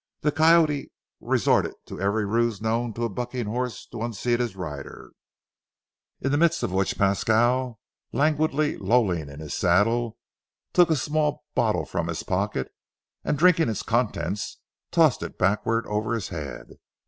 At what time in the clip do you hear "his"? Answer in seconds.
4.39-4.55, 9.39-9.53, 12.07-12.23, 16.15-16.29